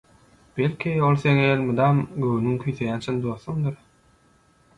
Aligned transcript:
Belki, 0.59 0.93
ol 1.09 1.19
seň 1.23 1.41
elmydam 1.49 1.99
göwnüň 2.25 2.57
küýseýän 2.65 3.05
çyn 3.07 3.21
dostuňdyr? 3.29 3.79